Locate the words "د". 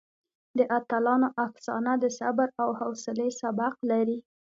0.57-0.59, 1.99-2.05